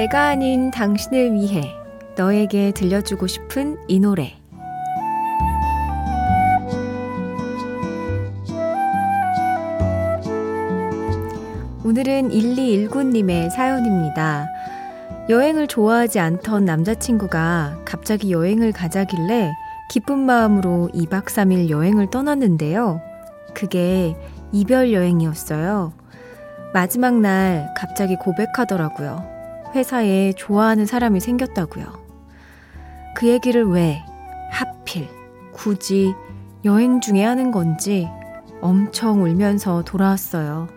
내가 0.00 0.28
아닌 0.28 0.70
당신을 0.70 1.34
위해 1.34 1.76
너에게 2.16 2.70
들려주고 2.70 3.26
싶은 3.26 3.76
이 3.86 4.00
노래. 4.00 4.32
오늘은 11.84 12.30
1219님의 12.30 13.50
사연입니다. 13.50 14.48
여행을 15.28 15.66
좋아하지 15.66 16.18
않던 16.18 16.64
남자친구가 16.64 17.80
갑자기 17.84 18.32
여행을 18.32 18.72
가자길래 18.72 19.52
기쁜 19.90 20.20
마음으로 20.20 20.88
2박 20.94 21.26
3일 21.26 21.68
여행을 21.68 22.08
떠났는데요. 22.08 23.02
그게 23.52 24.16
이별 24.50 24.94
여행이었어요. 24.94 25.92
마지막 26.72 27.20
날 27.20 27.74
갑자기 27.76 28.16
고백하더라고요. 28.16 29.29
회사에 29.74 30.32
좋아하는 30.32 30.86
사람이 30.86 31.20
생겼다고요. 31.20 31.86
그 33.16 33.28
얘기를 33.28 33.64
왜 33.64 34.02
하필 34.50 35.08
굳이 35.52 36.14
여행 36.64 37.00
중에 37.00 37.24
하는 37.24 37.50
건지 37.50 38.08
엄청 38.60 39.22
울면서 39.22 39.82
돌아왔어요. 39.82 40.68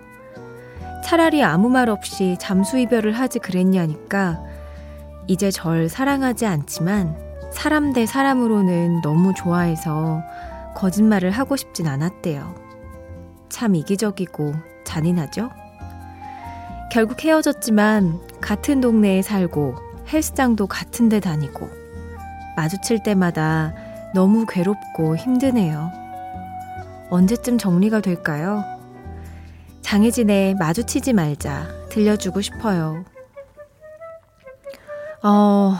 차라리 1.03 1.43
아무 1.43 1.69
말 1.69 1.89
없이 1.89 2.37
잠수 2.39 2.77
이별을 2.77 3.11
하지 3.13 3.39
그랬냐니까 3.39 4.41
이제 5.27 5.51
절 5.51 5.89
사랑하지 5.89 6.45
않지만 6.45 7.17
사람 7.51 7.93
대 7.93 8.05
사람으로는 8.05 9.01
너무 9.01 9.33
좋아해서 9.33 10.21
거짓말을 10.75 11.31
하고 11.31 11.55
싶진 11.55 11.87
않았대요. 11.87 12.55
참 13.49 13.75
이기적이고 13.75 14.53
잔인하죠? 14.85 15.49
결국 16.91 17.23
헤어졌지만 17.23 18.19
같은 18.43 18.81
동네에 18.81 19.21
살고 19.21 19.75
헬스장도 20.11 20.67
같은 20.67 21.07
데 21.07 21.21
다니고 21.21 21.69
마주칠 22.57 23.01
때마다 23.01 23.73
너무 24.13 24.45
괴롭고 24.45 25.15
힘드네요. 25.15 25.89
언제쯤 27.09 27.57
정리가 27.57 28.01
될까요? 28.01 28.65
장혜진의 29.81 30.55
마주치지 30.55 31.13
말자 31.13 31.67
들려주고 31.89 32.41
싶어요. 32.41 33.05
어, 35.23 35.73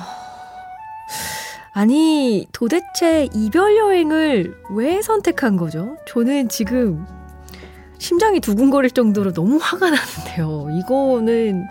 아니, 1.73 2.47
도대체 2.53 3.27
이별 3.33 3.75
여행을 3.75 4.55
왜 4.71 5.01
선택한 5.01 5.57
거죠? 5.57 5.97
저는 6.07 6.47
지금 6.47 7.05
심장이 7.99 8.39
두근거릴 8.39 8.91
정도로 8.91 9.33
너무 9.33 9.57
화가 9.61 9.89
나는데요. 9.89 10.69
이거는, 10.79 11.67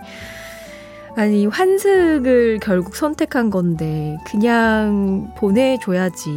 아니, 1.15 1.47
환승을 1.47 2.59
결국 2.62 2.97
선택한 2.97 3.50
건데, 3.50 4.17
그냥 4.27 5.33
보내줘야지. 5.37 6.31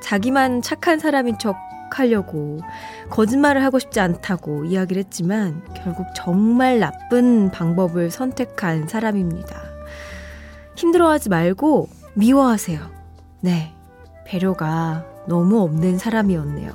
자기만 0.00 0.62
착한 0.62 1.00
사람인 1.00 1.38
척 1.38 1.56
하려고, 1.90 2.60
거짓말을 3.10 3.64
하고 3.64 3.80
싶지 3.80 3.98
않다고 3.98 4.64
이야기를 4.64 5.02
했지만, 5.02 5.62
결국 5.74 6.06
정말 6.14 6.78
나쁜 6.78 7.50
방법을 7.50 8.10
선택한 8.12 8.86
사람입니다. 8.86 9.60
힘들어하지 10.76 11.28
말고, 11.28 11.88
미워하세요. 12.14 12.80
네. 13.40 13.72
배려가 14.24 15.04
너무 15.26 15.60
없는 15.60 15.98
사람이었네요. 15.98 16.70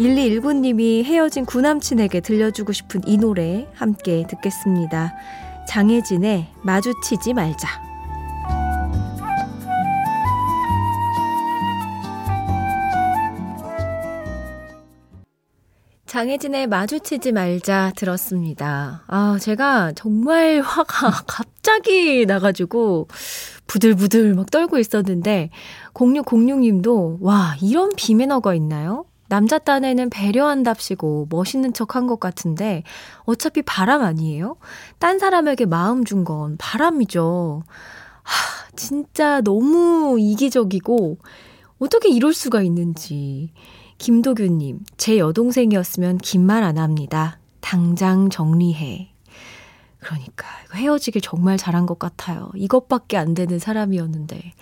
1219님이 0.00 1.04
헤어진 1.04 1.44
구남친에게 1.44 2.20
들려주고 2.20 2.72
싶은 2.72 3.02
이 3.06 3.18
노래 3.18 3.68
함께 3.74 4.26
듣겠습니다. 4.28 5.14
장혜진의 5.68 6.48
마주치지 6.62 7.34
말자. 7.34 7.82
장혜진의 16.12 16.66
마주치지 16.66 17.32
말자 17.32 17.92
들었습니다. 17.96 19.02
아, 19.06 19.38
제가 19.40 19.92
정말 19.94 20.60
화가 20.64 21.22
갑자기 21.26 22.26
나가지고 22.26 23.08
부들부들 23.66 24.34
막 24.34 24.50
떨고 24.50 24.78
있었는데 24.78 25.48
0606님도 25.94 27.16
와, 27.22 27.56
이런 27.62 27.88
비매너가 27.96 28.54
있나요? 28.54 29.06
남자 29.32 29.58
딴에는 29.58 30.10
배려한답시고 30.10 31.28
멋있는 31.30 31.72
척 31.72 31.96
한 31.96 32.06
것 32.06 32.20
같은데 32.20 32.82
어차피 33.24 33.62
바람 33.62 34.02
아니에요? 34.02 34.56
딴 34.98 35.18
사람에게 35.18 35.64
마음 35.64 36.04
준 36.04 36.24
건 36.24 36.56
바람이죠. 36.58 37.62
하, 38.22 38.76
진짜 38.76 39.40
너무 39.40 40.18
이기적이고 40.20 41.16
어떻게 41.78 42.10
이럴 42.10 42.34
수가 42.34 42.60
있는지. 42.62 43.52
김도규님, 43.98 44.80
제 44.98 45.16
여동생이었으면 45.18 46.18
긴 46.18 46.42
말 46.44 46.62
안 46.62 46.76
합니다. 46.76 47.38
당장 47.60 48.28
정리해. 48.28 49.14
그러니까 50.00 50.46
헤어지길 50.74 51.22
정말 51.22 51.56
잘한 51.56 51.86
것 51.86 51.98
같아요. 51.98 52.50
이것밖에 52.54 53.16
안 53.16 53.32
되는 53.34 53.58
사람이었는데. 53.58 54.52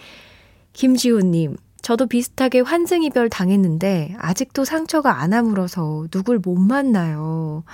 김지훈님, 0.75 1.57
저도 1.83 2.07
비슷하게 2.07 2.61
환승 2.61 3.03
이별 3.03 3.29
당했는데 3.31 4.15
아직도 4.19 4.65
상처가 4.65 5.21
안 5.21 5.33
아물어서 5.33 6.07
누굴 6.11 6.39
못 6.39 6.57
만나요. 6.57 7.65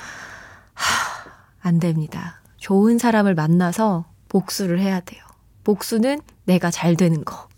하, 0.74 1.30
안 1.60 1.78
됩니다. 1.80 2.40
좋은 2.58 2.98
사람을 2.98 3.34
만나서 3.34 4.06
복수를 4.28 4.78
해야 4.80 5.00
돼요. 5.00 5.22
복수는 5.64 6.20
내가 6.44 6.70
잘 6.70 6.96
되는 6.96 7.24
거. 7.24 7.48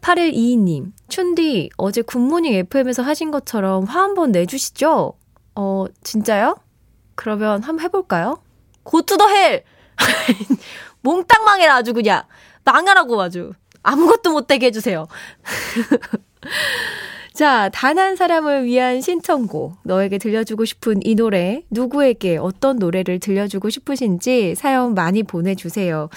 8122님, 0.00 0.92
춘디, 1.08 1.70
어제 1.76 2.02
굿모닝 2.02 2.54
FM에서 2.54 3.02
하신 3.02 3.30
것처럼 3.30 3.84
화 3.84 4.00
한 4.00 4.14
번 4.14 4.32
내주시죠? 4.32 5.12
어, 5.54 5.84
진짜요? 6.02 6.56
그러면 7.14 7.62
한번 7.62 7.84
해볼까요? 7.84 8.42
Go 8.82 8.95
to 8.95 9.08
the 9.08 9.28
hell! 9.28 9.64
몽땅 11.02 11.44
망해라, 11.44 11.76
아주 11.76 11.92
그냥. 11.92 12.22
망하라고 12.64 13.20
아주. 13.20 13.52
아무것도 13.82 14.32
못되게 14.32 14.66
해주세요. 14.66 15.06
자, 17.32 17.70
단 17.72 17.96
한 17.98 18.16
사람을 18.16 18.64
위한 18.66 19.00
신청곡. 19.00 19.78
너에게 19.84 20.18
들려주고 20.18 20.64
싶은 20.64 21.00
이 21.04 21.14
노래, 21.14 21.62
누구에게 21.70 22.36
어떤 22.36 22.76
노래를 22.78 23.18
들려주고 23.20 23.70
싶으신지 23.70 24.54
사연 24.54 24.94
많이 24.94 25.22
보내주세요. 25.22 26.08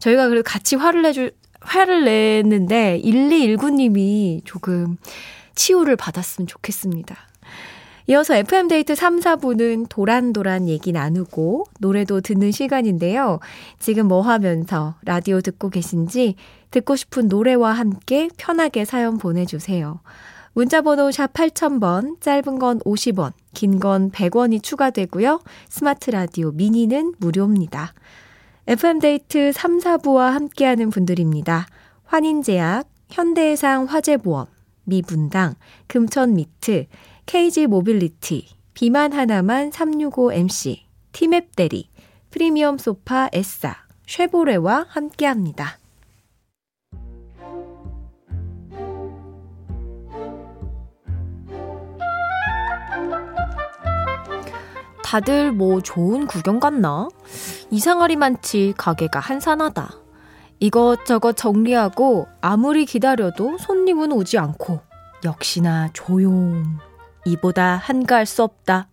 저희가 0.00 0.28
그래도 0.28 0.42
같이 0.42 0.76
화를 0.76 1.02
내줄, 1.02 1.32
화를 1.60 2.04
냈는데, 2.04 3.00
1219님이 3.04 4.40
조금 4.44 4.96
치유를 5.54 5.96
받았으면 5.96 6.46
좋겠습니다. 6.48 7.16
이어서 8.08 8.34
FM데이트 8.34 8.94
3, 8.94 9.20
4부는 9.20 9.86
도란도란 9.88 10.68
얘기 10.68 10.92
나누고 10.92 11.66
노래도 11.78 12.20
듣는 12.20 12.50
시간인데요. 12.50 13.38
지금 13.78 14.08
뭐 14.08 14.22
하면서 14.22 14.94
라디오 15.04 15.40
듣고 15.40 15.70
계신지 15.70 16.34
듣고 16.70 16.96
싶은 16.96 17.28
노래와 17.28 17.72
함께 17.72 18.28
편하게 18.36 18.84
사연 18.84 19.18
보내주세요. 19.18 20.00
문자번호 20.54 21.10
샵 21.10 21.32
8000번, 21.32 22.20
짧은 22.20 22.58
건 22.58 22.78
50원, 22.80 23.32
긴 23.54 23.78
건 23.78 24.10
100원이 24.10 24.62
추가되고요. 24.62 25.40
스마트 25.68 26.10
라디오 26.10 26.50
미니는 26.50 27.14
무료입니다. 27.18 27.94
FM데이트 28.66 29.52
3, 29.52 29.78
4부와 29.78 30.30
함께하는 30.32 30.90
분들입니다. 30.90 31.66
환인제약, 32.04 32.86
현대해상 33.10 33.84
화재보험, 33.84 34.46
미분당, 34.84 35.54
금천미트, 35.86 36.86
KG 37.26 37.66
모빌리티, 37.66 38.48
비만 38.74 39.12
하나만 39.12 39.70
365MC, 39.70 40.80
티맵 41.12 41.56
대리, 41.56 41.88
프리미엄 42.30 42.78
소파 42.78 43.28
에싸, 43.32 43.76
쉐보레와 44.06 44.86
함께합니다. 44.88 45.78
다들 55.04 55.52
뭐 55.52 55.82
좋은 55.82 56.26
구경 56.26 56.58
갔나? 56.58 57.08
이상하리 57.70 58.16
많지 58.16 58.72
가게가 58.78 59.20
한산하다. 59.20 59.90
이것저것 60.58 61.36
정리하고 61.36 62.28
아무리 62.40 62.86
기다려도 62.86 63.58
손님은 63.58 64.12
오지 64.12 64.38
않고 64.38 64.80
역시나 65.24 65.90
조용. 65.92 66.78
이보다 67.24 67.76
한가할 67.76 68.26
수 68.26 68.42
없다. 68.42 68.88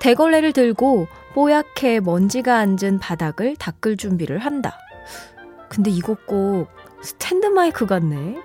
대걸레를 0.00 0.52
들고 0.52 1.06
뽀얗게 1.34 2.00
먼지가 2.00 2.56
앉은 2.58 2.98
바닥을 3.00 3.56
닦을 3.56 3.96
준비를 3.96 4.38
한다. 4.38 4.76
근데 5.68 5.90
이거 5.90 6.16
꼭 6.26 6.68
스탠드 7.02 7.46
마이크 7.46 7.86
같네. 7.86 8.36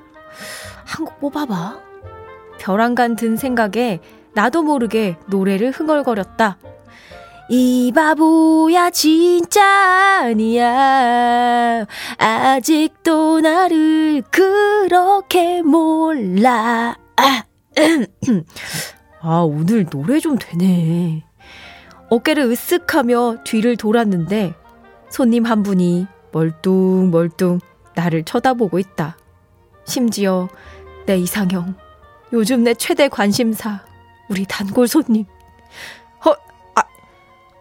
한 0.86 1.06
곡 1.06 1.20
뽑아봐. 1.20 1.80
벼랑간 2.60 3.16
든 3.16 3.38
생각에 3.38 4.00
나도 4.34 4.64
모르게 4.64 5.18
노래를 5.28 5.72
흥얼거렸다. 5.72 6.58
이 7.52 7.92
바보야 7.96 8.92
진짜 8.92 9.64
아니야 10.22 11.84
아직도 12.20 13.40
나를 13.42 14.22
그렇게 14.30 15.64
몰라 15.64 16.96
아, 17.18 17.44
아, 19.22 19.40
오늘 19.42 19.86
노래 19.86 20.20
좀 20.20 20.38
되네. 20.38 21.24
어깨를 22.10 22.50
으쓱하며 22.50 23.44
뒤를 23.44 23.76
돌았는데 23.76 24.54
손님 25.10 25.46
한 25.46 25.64
분이 25.64 26.08
멀뚱멀뚱 26.32 27.60
나를 27.96 28.24
쳐다보고 28.24 28.80
있다. 28.80 29.18
심지어 29.86 30.48
내 31.06 31.18
이상형, 31.18 31.76
요즘 32.34 32.64
내 32.64 32.74
최대 32.74 33.10
관심사, 33.10 33.84
우리 34.30 34.46
단골 34.46 34.88
손님. 34.88 35.26
어, 36.26 36.32
아, 36.76 36.82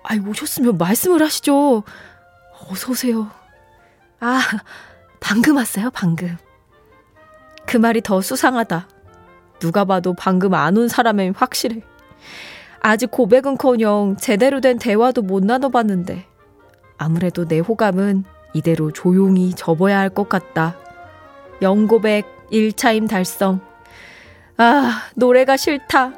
아, 0.04 0.16
오셨으면 0.28 0.78
말씀을 0.78 1.22
하시죠. 1.22 1.82
어서오세요. 2.70 3.30
아, 4.20 4.40
방금 5.20 5.56
왔어요, 5.56 5.90
방금. 5.90 6.36
그 7.66 7.76
말이 7.76 8.00
더 8.00 8.20
수상하다. 8.20 8.88
누가 9.60 9.84
봐도 9.84 10.14
방금 10.14 10.54
안 10.54 10.76
온 10.76 10.88
사람은 10.88 11.34
확실해. 11.36 11.82
아직 12.80 13.10
고백은커녕 13.10 14.16
제대로 14.20 14.60
된 14.60 14.78
대화도 14.78 15.22
못 15.22 15.44
나눠봤는데 15.44 16.24
아무래도 16.96 17.46
내 17.46 17.58
호감은 17.58 18.24
이대로 18.54 18.92
조용히 18.92 19.52
접어야 19.54 19.98
할 19.98 20.10
것 20.10 20.28
같다. 20.28 20.76
영고백 21.60 22.24
1차임 22.52 23.08
달성. 23.08 23.60
아, 24.56 25.02
노래가 25.16 25.56
싫다. 25.56 26.12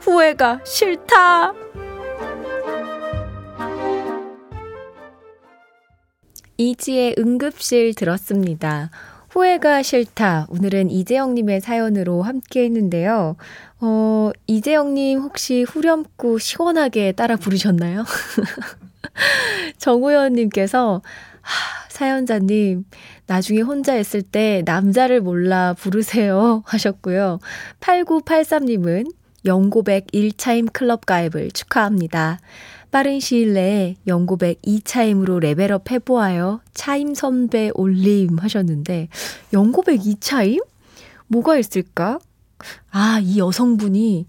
후회가 0.00 0.60
싫다. 0.64 1.52
이지의 6.58 7.16
응급실 7.18 7.94
들었습니다. 7.94 8.90
후회가 9.32 9.82
싫다. 9.82 10.46
오늘은 10.50 10.90
이재영님의 10.90 11.62
사연으로 11.62 12.20
함께 12.20 12.64
했는데요. 12.64 13.36
어, 13.80 14.30
이재영님 14.46 15.20
혹시 15.20 15.62
후렴구 15.62 16.38
시원하게 16.38 17.12
따라 17.12 17.36
부르셨나요? 17.36 18.04
정우현님께서, 19.78 21.00
하, 21.40 21.88
사연자님, 21.88 22.84
나중에 23.26 23.62
혼자 23.62 23.96
있을 23.96 24.20
때 24.20 24.62
남자를 24.66 25.22
몰라 25.22 25.72
부르세요. 25.78 26.62
하셨고요. 26.68 27.38
8983님은 27.80 29.10
영고백 29.46 30.08
1차임 30.08 30.70
클럽 30.70 31.06
가입을 31.06 31.52
축하합니다. 31.52 32.38
빠른 32.92 33.20
시일 33.20 33.54
내에 33.54 33.96
연고백 34.06 34.60
2차임으로 34.60 35.40
level 35.40 35.76
up 35.76 35.90
해보아요. 35.90 36.60
차임 36.74 37.14
선배 37.14 37.70
올림 37.74 38.38
하셨는데, 38.38 39.08
연고백 39.54 40.00
2차임? 40.00 40.62
뭐가 41.26 41.56
있을까? 41.56 42.18
아, 42.90 43.18
이 43.22 43.38
여성분이 43.38 44.26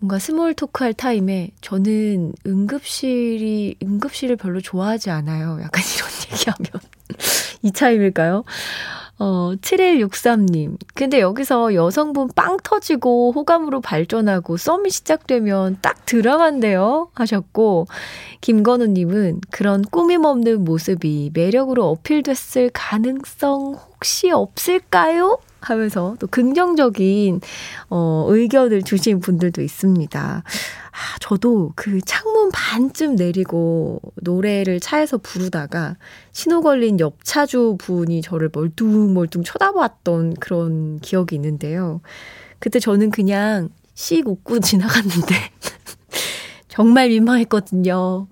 뭔가 0.00 0.18
small 0.18 0.54
talk 0.54 0.82
할 0.82 0.92
타임에 0.92 1.52
저는 1.60 2.32
응급실이, 2.44 3.76
응급실을 3.80 4.34
별로 4.36 4.60
좋아하지 4.60 5.10
않아요. 5.10 5.60
약간 5.62 5.80
이런 5.94 6.10
얘기하면. 6.32 6.68
2차임일까요? 7.64 8.42
어, 9.22 9.52
7163님. 9.60 10.78
근데 10.94 11.20
여기서 11.20 11.74
여성분 11.74 12.28
빵 12.34 12.56
터지고 12.62 13.32
호감으로 13.32 13.82
발전하고 13.82 14.56
썸이 14.56 14.88
시작되면 14.88 15.76
딱 15.82 16.06
드라마인데요? 16.06 17.10
하셨고, 17.12 17.86
김건우님은 18.40 19.42
그런 19.50 19.82
꾸밈 19.82 20.24
없는 20.24 20.64
모습이 20.64 21.32
매력으로 21.34 21.86
어필됐을 21.90 22.70
가능성 22.72 23.74
혹시 23.74 24.30
없을까요? 24.30 25.38
하면서 25.60 26.16
또 26.18 26.26
긍정적인 26.26 27.42
어, 27.90 28.24
의견을 28.28 28.82
주신 28.82 29.20
분들도 29.20 29.60
있습니다. 29.60 30.42
아, 31.30 31.34
저도 31.40 31.72
그 31.76 32.00
창문 32.00 32.50
반쯤 32.52 33.14
내리고 33.14 34.00
노래를 34.16 34.80
차에서 34.80 35.18
부르다가 35.18 35.96
신호 36.32 36.60
걸린 36.60 36.98
옆 36.98 37.24
차주 37.24 37.76
분이 37.78 38.20
저를 38.22 38.50
멀뚱멀뚱 38.52 39.44
쳐다봤던 39.44 40.34
그런 40.34 40.98
기억이 40.98 41.36
있는데요. 41.36 42.00
그때 42.58 42.80
저는 42.80 43.10
그냥 43.10 43.68
씩 43.94 44.26
웃고 44.26 44.58
지나갔는데 44.60 45.36
정말 46.66 47.10
민망했거든요. 47.10 48.26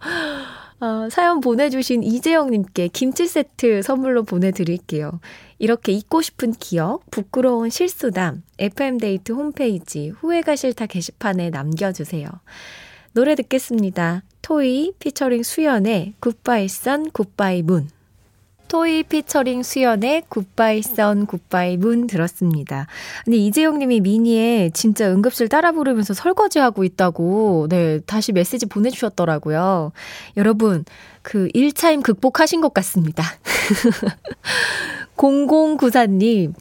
아, 0.80 1.08
사연 1.10 1.40
보내주신 1.40 2.02
이재영님께 2.02 2.88
김치 2.88 3.28
세트 3.28 3.82
선물로 3.82 4.24
보내드릴게요. 4.24 5.20
이렇게 5.60 5.92
잊고 5.92 6.20
싶은 6.20 6.52
기억, 6.52 7.08
부끄러운 7.12 7.70
실수담, 7.70 8.42
FM데이트 8.58 9.32
홈페이지 9.32 10.08
후회가 10.08 10.56
싫다 10.56 10.86
게시판에 10.86 11.50
남겨주세요. 11.50 12.28
노래 13.18 13.34
듣겠습니다. 13.34 14.22
토이 14.42 14.92
피처링 15.00 15.42
수현의 15.42 16.12
Goodbye 16.20 16.68
Sun 16.68 17.10
Goodbye 17.10 17.62
Moon. 17.62 17.88
토이 18.68 19.02
피처링 19.02 19.64
수현의 19.64 20.22
Goodbye 20.28 20.82
Sun 20.82 21.26
Goodbye 21.26 21.78
Moon 21.78 22.06
들었습니다. 22.06 22.86
근데 23.24 23.38
이재용 23.38 23.80
님이 23.80 23.98
미니에 23.98 24.70
진짜 24.72 25.10
응급실 25.10 25.48
따라 25.48 25.72
부르면서 25.72 26.14
설거지하고 26.14 26.84
있다고 26.84 27.66
네, 27.68 27.98
다시 28.06 28.30
메시지 28.30 28.66
보내 28.66 28.88
주셨더라고요. 28.88 29.90
여러분, 30.36 30.84
그 31.22 31.48
1차임 31.56 32.04
극복하신 32.04 32.60
것 32.60 32.72
같습니다. 32.72 33.24
0094님, 35.18 36.54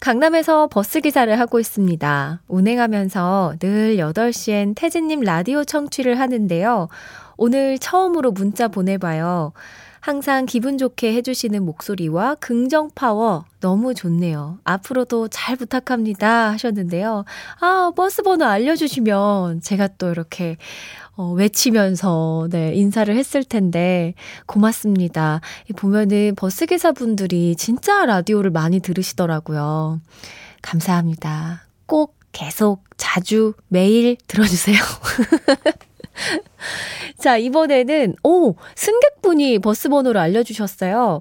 강남에서 0.00 0.66
버스 0.68 1.00
기사를 1.00 1.38
하고 1.38 1.60
있습니다. 1.60 2.40
운행하면서 2.48 3.56
늘 3.58 3.98
8시엔 3.98 4.74
태진님 4.74 5.20
라디오 5.20 5.62
청취를 5.62 6.18
하는데요. 6.18 6.88
오늘 7.36 7.78
처음으로 7.78 8.32
문자 8.32 8.68
보내봐요. 8.68 9.52
항상 10.00 10.46
기분 10.46 10.78
좋게 10.78 11.14
해주시는 11.14 11.62
목소리와 11.64 12.36
긍정 12.36 12.90
파워 12.94 13.44
너무 13.60 13.94
좋네요. 13.94 14.58
앞으로도 14.64 15.28
잘 15.28 15.56
부탁합니다 15.56 16.50
하셨는데요. 16.52 17.24
아, 17.60 17.92
버스 17.94 18.22
번호 18.22 18.46
알려주시면 18.46 19.60
제가 19.60 19.88
또 19.98 20.10
이렇게 20.10 20.56
어, 21.16 21.32
외치면서 21.32 22.48
네, 22.50 22.74
인사를 22.74 23.14
했을 23.14 23.44
텐데 23.44 24.14
고맙습니다. 24.46 25.42
보면은 25.76 26.34
버스 26.34 26.64
기사분들이 26.64 27.56
진짜 27.56 28.06
라디오를 28.06 28.50
많이 28.50 28.80
들으시더라고요. 28.80 30.00
감사합니다. 30.62 31.66
꼭 31.84 32.16
계속 32.32 32.84
자주 32.96 33.52
매일 33.68 34.16
들어주세요. 34.28 34.78
자, 37.18 37.36
이번에는, 37.36 38.16
오, 38.22 38.54
승객분이 38.74 39.58
버스 39.58 39.88
번호를 39.88 40.20
알려주셨어요. 40.20 41.20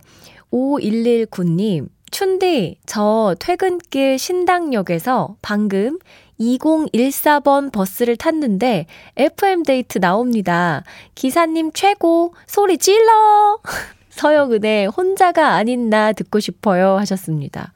5119님, 0.51 1.89
윤디, 2.11 2.79
저 2.85 3.35
퇴근길 3.39 4.17
신당역에서 4.17 5.35
방금 5.41 5.99
2014번 6.39 7.71
버스를 7.71 8.15
탔는데 8.15 8.87
FM데이트 9.17 9.99
나옵니다. 9.99 10.83
기사님 11.15 11.71
최고! 11.73 12.33
소리 12.47 12.77
질러! 12.77 13.59
서영은의 14.19 14.87
혼자가 14.87 15.53
아닌 15.53 15.89
나 15.89 16.11
듣고 16.11 16.41
싶어요 16.41 16.97
하셨습니다. 16.97 17.71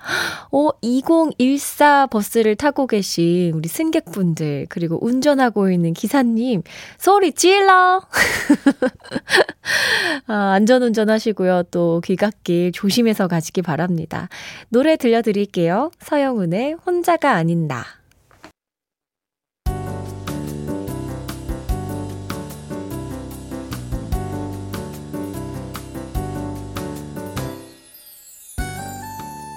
어, 0.52 0.72
2014 0.82 2.08
버스를 2.08 2.58
타고 2.58 2.86
계신 2.86 3.54
우리 3.54 3.70
승객분들, 3.70 4.66
그리고 4.68 5.00
운전하고 5.02 5.72
있는 5.72 5.94
기사님, 5.94 6.64
소리 6.98 7.32
질러! 7.32 8.02
아, 10.28 10.52
안전운전 10.52 11.10
하시고요. 11.10 11.64
또 11.72 12.02
귀갓길 12.04 12.74
조심해서 12.74 13.30
가시기 13.30 13.62
바랍니다. 13.62 14.28
노래 14.68 14.98
들려드릴게요. 14.98 15.92
서영은의 16.00 16.74
혼자가 16.86 17.36
아닌 17.36 17.70
나. 17.70 17.86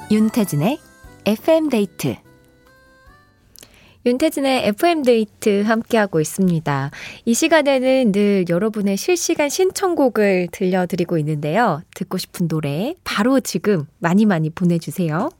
윤태진의 0.08 0.78
FM데이트 1.24 2.14
윤태진의 4.06 4.68
FM데이트 4.68 5.62
함께하고 5.62 6.20
있습니다. 6.20 6.92
이 7.24 7.34
시간에는 7.34 8.12
늘 8.12 8.44
여러분의 8.48 8.96
실시간 8.96 9.48
신청곡을 9.48 10.46
들려드리고 10.52 11.18
있는데요. 11.18 11.82
듣고 11.96 12.18
싶은 12.18 12.46
노래 12.46 12.94
바로 13.02 13.40
지금 13.40 13.86
많이 13.98 14.26
많이 14.26 14.48
보내주세요. 14.48 15.30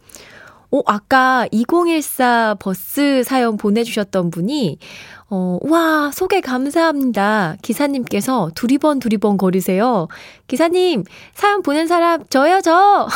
오, 0.70 0.82
아까 0.86 1.46
2014 1.52 2.56
버스 2.58 3.22
사연 3.24 3.56
보내주셨던 3.56 4.30
분이, 4.30 4.78
어, 5.28 5.58
와, 5.62 6.10
소개 6.12 6.40
감사합니다. 6.40 7.56
기사님께서 7.62 8.50
두리번 8.54 8.98
두리번 8.98 9.36
거리세요. 9.36 10.08
기사님, 10.46 11.04
사연 11.34 11.62
보낸 11.62 11.86
사람, 11.86 12.24
저요, 12.28 12.60
저! 12.62 13.08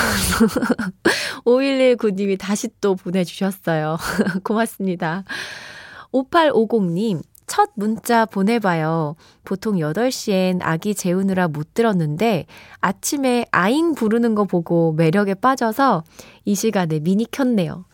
5119님이 1.44 2.38
다시 2.38 2.68
또 2.80 2.94
보내주셨어요. 2.94 3.96
고맙습니다. 4.42 5.24
5850님, 6.12 7.22
첫 7.50 7.70
문자 7.74 8.26
보내봐요. 8.26 9.16
보통 9.44 9.74
8시엔 9.74 10.60
아기 10.62 10.94
재우느라 10.94 11.48
못 11.48 11.74
들었는데 11.74 12.46
아침에 12.80 13.44
아잉 13.50 13.96
부르는 13.96 14.36
거 14.36 14.44
보고 14.44 14.92
매력에 14.92 15.34
빠져서 15.34 16.04
이 16.44 16.54
시간에 16.54 17.00
미니 17.00 17.28
켰네요. 17.28 17.86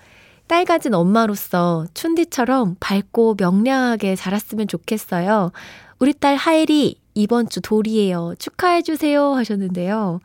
딸 0.47 0.67
가진 0.67 0.93
엄마로서 0.93 1.87
춘디처럼 1.95 2.77
밝고 2.81 3.37
명량하게 3.39 4.15
자랐으면 4.15 4.69
좋겠어요. 4.69 5.53
우리 6.01 6.13
딸 6.13 6.37
하엘이 6.37 7.01
이번 7.15 7.49
주 7.49 7.63
돌이에요. 7.63 8.35
축하해주세요. 8.39 9.33
하셨는데요. 9.33 10.21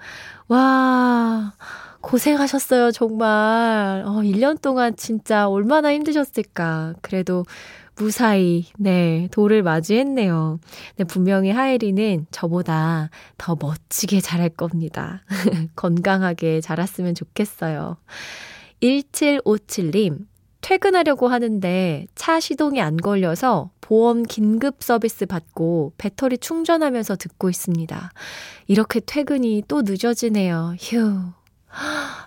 와, 0.49 1.53
고생하셨어요. 2.01 2.91
정말. 2.91 4.03
어, 4.05 4.19
1년 4.23 4.61
동안 4.61 4.93
진짜 4.97 5.47
얼마나 5.47 5.93
힘드셨을까. 5.93 6.95
그래도 7.01 7.45
무사히, 7.95 8.65
네, 8.77 9.27
돌을 9.31 9.63
맞이했네요. 9.63 10.59
네, 10.95 11.03
분명히 11.03 11.51
하엘이는 11.51 12.27
저보다 12.31 13.09
더 13.37 13.55
멋지게 13.59 14.21
자랄 14.21 14.49
겁니다. 14.49 15.23
건강하게 15.75 16.61
자랐으면 16.61 17.15
좋겠어요. 17.15 17.97
1757님, 18.81 20.25
퇴근하려고 20.61 21.27
하는데 21.27 22.05
차 22.15 22.39
시동이 22.39 22.81
안 22.81 22.97
걸려서 22.97 23.71
보험 23.81 24.23
긴급 24.23 24.77
서비스 24.79 25.25
받고 25.25 25.93
배터리 25.97 26.37
충전하면서 26.37 27.17
듣고 27.17 27.49
있습니다. 27.49 28.11
이렇게 28.67 28.99
퇴근이 28.99 29.63
또 29.67 29.81
늦어지네요. 29.81 30.75
휴. 30.79 31.33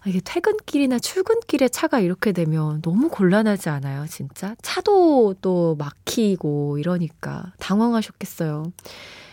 이게 0.06 0.20
퇴근길이나 0.24 0.98
출근길에 0.98 1.68
차가 1.68 2.00
이렇게 2.00 2.32
되면 2.32 2.80
너무 2.82 3.08
곤란하지 3.08 3.68
않아요, 3.68 4.06
진짜? 4.06 4.54
차도 4.62 5.36
또 5.40 5.76
막히고 5.78 6.78
이러니까 6.78 7.52
당황하셨겠어요. 7.58 8.72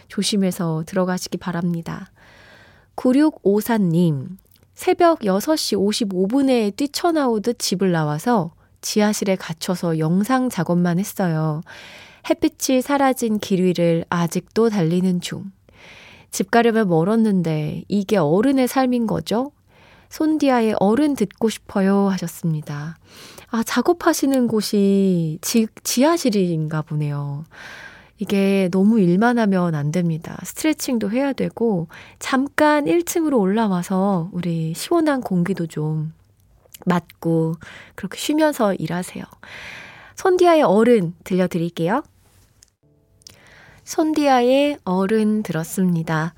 조심해서 0.08 0.84
들어가시기 0.86 1.38
바랍니다. 1.38 2.12
9654님, 2.96 4.38
새벽 4.74 5.20
6시 5.20 5.78
55분에 6.10 6.76
뛰쳐나오듯 6.76 7.60
집을 7.60 7.92
나와서 7.92 8.52
지하실에 8.82 9.36
갇혀서 9.36 10.00
영상 10.00 10.50
작업만 10.50 11.00
했어요. 11.00 11.62
햇빛이 12.30 12.82
사라진 12.82 13.40
길 13.40 13.64
위를 13.64 14.06
아직도 14.10 14.70
달리는 14.70 15.22
중. 15.22 15.52
집 16.32 16.50
가려면 16.50 16.88
멀었는데 16.88 17.84
이게 17.88 18.18
어른의 18.18 18.68
삶인 18.68 19.08
거죠? 19.08 19.52
손디아의 20.12 20.76
어른 20.80 21.16
듣고 21.16 21.50
싶어요 21.50 22.10
하셨습니다. 22.10 22.98
아, 23.50 23.64
작업하시는 23.64 24.48
곳이 24.48 25.40
지, 25.42 25.68
지하실인가 25.84 26.82
보네요. 26.82 27.46
이게 28.18 28.70
너무 28.72 29.00
일만 29.00 29.40
하면 29.40 29.74
안 29.74 29.92
됩니다. 29.92 30.38
스트레칭도 30.44 31.12
해야 31.12 31.32
되고, 31.34 31.88
잠깐 32.20 32.86
1층으로 32.86 33.40
올라와서 33.40 34.30
우리 34.34 34.74
시원한 34.76 35.22
공기도 35.22 35.66
좀 35.66 36.14
맞고, 36.86 37.56
그렇게 37.96 38.18
쉬면서 38.18 38.74
일하세요. 38.74 39.24
손디아의 40.16 40.64
어른 40.64 41.14
들려드릴게요. 41.24 42.04
손디아의 43.86 44.78
어른 44.84 45.42
들었습니다. 45.42 46.34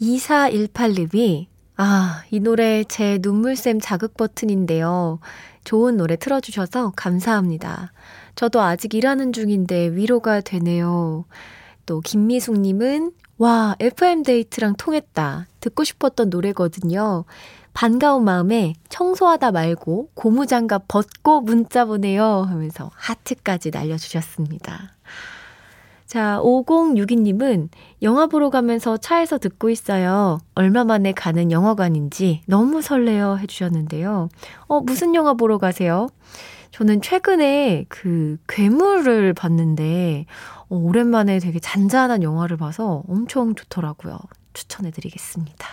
2418님이 0.00 1.51
아, 1.76 2.22
이 2.30 2.40
노래 2.40 2.84
제 2.84 3.18
눈물샘 3.20 3.80
자극 3.80 4.16
버튼인데요. 4.16 5.20
좋은 5.64 5.96
노래 5.96 6.16
틀어주셔서 6.16 6.92
감사합니다. 6.96 7.92
저도 8.34 8.60
아직 8.60 8.94
일하는 8.94 9.32
중인데 9.32 9.88
위로가 9.94 10.40
되네요. 10.40 11.24
또 11.86 12.00
김미숙님은 12.00 13.12
와 13.38 13.74
FM데이트랑 13.80 14.74
통했다. 14.76 15.46
듣고 15.60 15.84
싶었던 15.84 16.30
노래거든요. 16.30 17.24
반가운 17.74 18.24
마음에 18.24 18.74
청소하다 18.90 19.52
말고 19.52 20.10
고무장갑 20.14 20.84
벗고 20.88 21.40
문자 21.40 21.86
보내요 21.86 22.42
하면서 22.42 22.90
하트까지 22.94 23.70
날려주셨습니다. 23.70 24.92
자, 26.12 26.38
5062님은 26.42 27.70
영화 28.02 28.26
보러 28.26 28.50
가면서 28.50 28.98
차에서 28.98 29.38
듣고 29.38 29.70
있어요. 29.70 30.40
얼마 30.54 30.84
만에 30.84 31.12
가는 31.12 31.50
영화관인지 31.50 32.42
너무 32.46 32.82
설레요 32.82 33.38
해주셨는데요. 33.38 34.28
어, 34.66 34.80
무슨 34.82 35.14
영화 35.14 35.32
보러 35.32 35.56
가세요? 35.56 36.10
저는 36.70 37.00
최근에 37.00 37.86
그 37.88 38.36
괴물을 38.46 39.32
봤는데, 39.32 40.26
어, 40.68 40.76
오랜만에 40.76 41.38
되게 41.38 41.58
잔잔한 41.58 42.22
영화를 42.22 42.58
봐서 42.58 43.02
엄청 43.08 43.54
좋더라고요. 43.54 44.18
추천해드리겠습니다. 44.52 45.66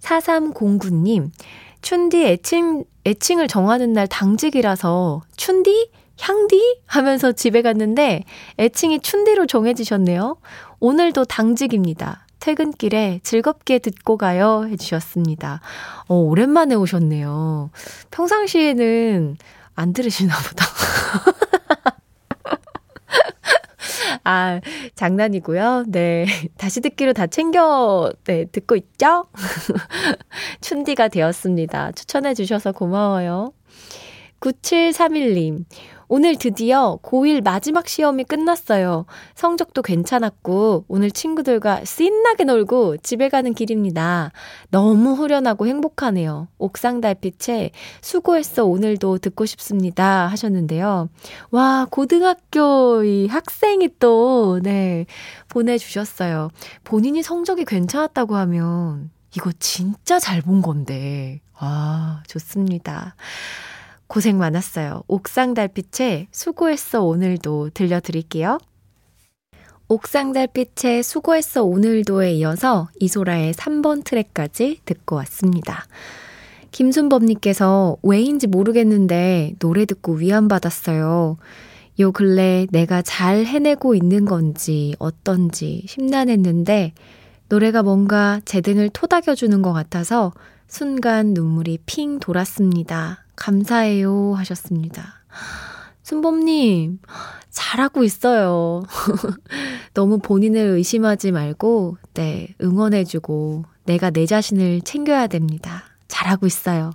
4309님, 0.00 1.30
춘디 1.80 2.26
애칭, 2.26 2.84
애칭을 3.06 3.48
정하는 3.48 3.94
날 3.94 4.06
당직이라서, 4.06 5.22
춘디? 5.34 5.92
향디? 6.20 6.80
하면서 6.86 7.32
집에 7.32 7.62
갔는데 7.62 8.24
애칭이 8.58 9.00
춘디로 9.00 9.46
정해지셨네요. 9.46 10.36
오늘도 10.80 11.24
당직입니다. 11.24 12.26
퇴근길에 12.40 13.20
즐겁게 13.22 13.78
듣고 13.78 14.16
가요 14.16 14.66
해주셨습니다. 14.66 15.60
어, 16.08 16.14
오랜만에 16.14 16.74
오셨네요. 16.74 17.70
평상시에는 18.10 19.36
안 19.74 19.92
들으시나 19.92 20.34
보다. 20.36 20.64
아, 24.24 24.60
장난이고요. 24.94 25.84
네. 25.88 26.26
다시 26.56 26.80
듣기로 26.80 27.12
다 27.12 27.26
챙겨, 27.26 28.12
네, 28.24 28.44
듣고 28.46 28.76
있죠? 28.76 29.26
춘디가 30.60 31.08
되었습니다. 31.08 31.92
추천해 31.92 32.34
주셔서 32.34 32.72
고마워요. 32.72 33.52
9731님. 34.40 35.64
오늘 36.12 36.34
드디어 36.34 36.98
고1 37.04 37.44
마지막 37.44 37.86
시험이 37.86 38.24
끝났어요. 38.24 39.06
성적도 39.36 39.80
괜찮았고, 39.80 40.86
오늘 40.88 41.12
친구들과 41.12 41.84
신나게 41.84 42.42
놀고 42.42 42.96
집에 42.96 43.28
가는 43.28 43.54
길입니다. 43.54 44.32
너무 44.72 45.12
후련하고 45.12 45.68
행복하네요. 45.68 46.48
옥상 46.58 47.00
달빛에 47.00 47.70
수고했어 48.00 48.64
오늘도 48.64 49.18
듣고 49.18 49.46
싶습니다. 49.46 50.26
하셨는데요. 50.26 51.08
와, 51.52 51.86
고등학교 51.88 53.04
이 53.04 53.28
학생이 53.28 53.90
또, 54.00 54.58
네, 54.64 55.06
보내주셨어요. 55.48 56.50
본인이 56.82 57.22
성적이 57.22 57.64
괜찮았다고 57.64 58.34
하면, 58.34 59.10
이거 59.36 59.52
진짜 59.60 60.18
잘 60.18 60.42
본 60.42 60.60
건데. 60.60 61.40
아, 61.56 62.24
좋습니다. 62.26 63.14
고생 64.10 64.38
많았어요. 64.38 65.04
옥상 65.06 65.54
달빛에 65.54 66.26
수고했어 66.32 67.04
오늘도 67.04 67.70
들려드릴게요. 67.74 68.58
옥상 69.86 70.32
달빛에 70.32 71.02
수고했어 71.02 71.62
오늘도에 71.62 72.32
이어서 72.32 72.88
이소라의 72.98 73.54
3번 73.54 74.02
트랙까지 74.02 74.80
듣고 74.84 75.14
왔습니다. 75.14 75.86
김순범님께서 76.72 77.98
왜인지 78.02 78.48
모르겠는데 78.48 79.52
노래 79.60 79.84
듣고 79.84 80.14
위안받았어요. 80.14 81.36
요 82.00 82.12
근래 82.12 82.66
내가 82.72 83.02
잘 83.02 83.44
해내고 83.44 83.94
있는 83.94 84.24
건지 84.24 84.96
어떤지 84.98 85.84
심란했는데 85.86 86.94
노래가 87.48 87.84
뭔가 87.84 88.40
제 88.44 88.60
등을 88.60 88.88
토닥여주는 88.88 89.62
것 89.62 89.72
같아서 89.72 90.32
순간 90.66 91.32
눈물이 91.32 91.78
핑 91.86 92.18
돌았습니다. 92.18 93.24
감사해요 93.40 94.34
하셨습니다. 94.34 95.14
순범님, 96.02 96.98
잘하고 97.50 98.04
있어요. 98.04 98.82
너무 99.94 100.18
본인을 100.18 100.60
의심하지 100.60 101.32
말고, 101.32 101.96
네, 102.14 102.54
응원해주고, 102.60 103.64
내가 103.86 104.10
내 104.10 104.26
자신을 104.26 104.82
챙겨야 104.82 105.26
됩니다. 105.26 105.84
잘하고 106.06 106.46
있어요. 106.46 106.90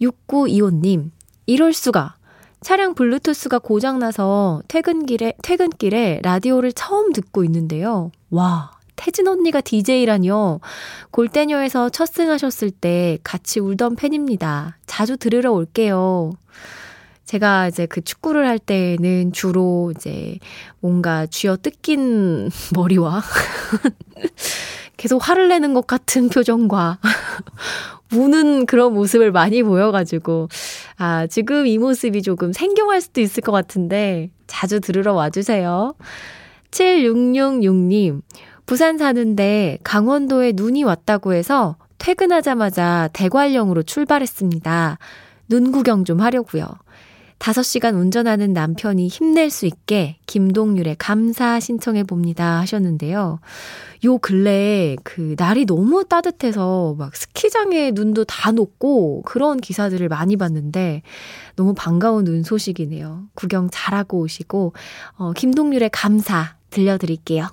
6925님, 0.00 1.10
이럴 1.46 1.72
수가. 1.72 2.16
차량 2.60 2.94
블루투스가 2.94 3.58
고장나서 3.58 4.62
퇴근길에, 4.68 5.34
퇴근길에 5.42 6.20
라디오를 6.22 6.72
처음 6.72 7.12
듣고 7.12 7.42
있는데요. 7.44 8.12
와, 8.30 8.70
태진 9.00 9.26
언니가 9.28 9.62
DJ라뇨. 9.62 10.60
골대녀에서 11.10 11.88
첫 11.88 12.04
승하셨을 12.04 12.70
때 12.70 13.16
같이 13.24 13.58
울던 13.58 13.96
팬입니다. 13.96 14.76
자주 14.84 15.16
들으러 15.16 15.52
올게요. 15.52 16.32
제가 17.24 17.68
이제 17.68 17.86
그 17.86 18.02
축구를 18.02 18.46
할 18.46 18.58
때는 18.58 19.32
주로 19.32 19.90
이제 19.96 20.38
뭔가 20.80 21.24
쥐어 21.24 21.56
뜯긴 21.56 22.50
머리와 22.76 23.22
계속 24.98 25.26
화를 25.26 25.48
내는 25.48 25.72
것 25.72 25.86
같은 25.86 26.28
표정과 26.28 26.98
우는 28.12 28.66
그런 28.66 28.92
모습을 28.92 29.32
많이 29.32 29.62
보여가지고, 29.62 30.48
아, 30.98 31.26
지금 31.26 31.66
이 31.66 31.78
모습이 31.78 32.20
조금 32.22 32.52
생경할 32.52 33.00
수도 33.00 33.22
있을 33.22 33.40
것 33.42 33.52
같은데, 33.52 34.30
자주 34.46 34.80
들으러 34.80 35.14
와주세요. 35.14 35.94
7666님, 36.72 38.22
부산 38.70 38.98
사는데 38.98 39.78
강원도에 39.82 40.52
눈이 40.54 40.84
왔다고 40.84 41.32
해서 41.32 41.74
퇴근하자마자 41.98 43.10
대관령으로 43.12 43.82
출발했습니다. 43.82 44.96
눈 45.48 45.72
구경 45.72 46.04
좀 46.04 46.20
하려고요. 46.20 46.66
5시간 47.40 47.96
운전하는 47.96 48.52
남편이 48.52 49.08
힘낼 49.08 49.50
수 49.50 49.66
있게 49.66 50.18
김동률의 50.26 50.94
감사 51.00 51.58
신청해 51.58 52.04
봅니다 52.04 52.60
하셨는데요. 52.60 53.40
요 54.04 54.18
근래에 54.18 54.98
그 55.02 55.34
날이 55.36 55.66
너무 55.66 56.04
따뜻해서 56.04 56.94
막 56.96 57.16
스키장에 57.16 57.90
눈도 57.90 58.22
다 58.22 58.52
녹고 58.52 59.22
그런 59.22 59.56
기사들을 59.60 60.08
많이 60.08 60.36
봤는데 60.36 61.02
너무 61.56 61.74
반가운 61.74 62.22
눈 62.22 62.44
소식이네요. 62.44 63.24
구경 63.34 63.68
잘하고 63.68 64.20
오시고 64.20 64.74
어, 65.16 65.32
김동률의 65.32 65.90
감사 65.92 66.54
들려드릴게요. 66.70 67.48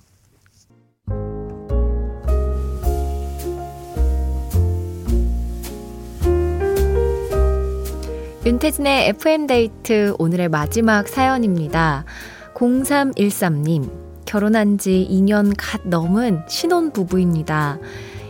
윤태진의 8.47 9.09
FM데이트 9.09 10.15
오늘의 10.19 10.47
마지막 10.47 11.09
사연입니다. 11.09 12.05
0313님, 12.53 13.91
결혼한 14.23 14.77
지 14.77 15.05
2년 15.11 15.53
갓 15.57 15.85
넘은 15.85 16.43
신혼 16.47 16.93
부부입니다. 16.93 17.77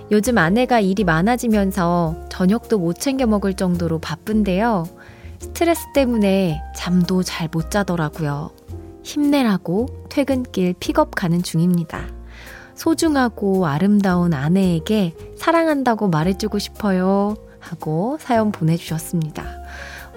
요즘 0.09 0.39
아내가 0.39 0.79
일이 0.79 1.03
많아지면서 1.03 2.15
저녁도 2.29 2.79
못 2.79 2.99
챙겨 2.99 3.27
먹을 3.27 3.53
정도로 3.53 3.99
바쁜데요. 3.99 4.87
스트레스 5.37 5.85
때문에 5.93 6.63
잠도 6.75 7.21
잘 7.21 7.47
못 7.51 7.69
자더라고요. 7.69 8.49
힘내라고 9.03 9.85
퇴근길 10.09 10.73
픽업 10.79 11.11
가는 11.13 11.43
중입니다. 11.43 12.07
소중하고 12.73 13.67
아름다운 13.67 14.33
아내에게 14.33 15.13
사랑한다고 15.37 16.09
말해주고 16.09 16.57
싶어요. 16.57 17.35
하고 17.59 18.17
사연 18.19 18.51
보내주셨습니다. 18.51 19.56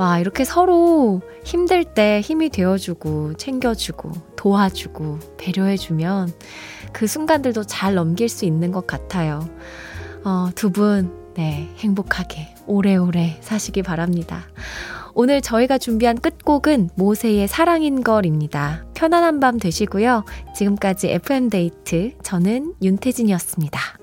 와, 0.01 0.19
이렇게 0.19 0.45
서로 0.45 1.21
힘들 1.45 1.85
때 1.85 2.23
힘이 2.23 2.49
되어주고, 2.49 3.35
챙겨주고, 3.35 4.13
도와주고, 4.35 5.19
배려해주면 5.37 6.33
그 6.95 7.07
순간들도 7.07 7.65
잘 7.65 7.97
넘길 7.97 8.31
수 8.31 8.47
있는 8.47 8.73
것 8.73 8.87
같아요. 8.87 9.47
어, 10.25 10.49
두 10.55 10.71
분, 10.71 11.13
네, 11.35 11.69
행복하게 11.77 12.55
오래오래 12.67 13.41
사시기 13.43 13.83
바랍니다. 13.83 14.45
오늘 15.13 15.43
저희가 15.43 15.77
준비한 15.77 16.17
끝곡은 16.19 16.89
모세의 16.95 17.47
사랑인 17.47 18.03
걸입니다. 18.03 18.87
편안한 18.95 19.39
밤 19.39 19.59
되시고요. 19.59 20.25
지금까지 20.57 21.11
FM데이트, 21.11 22.15
저는 22.23 22.73
윤태진이었습니다. 22.81 24.00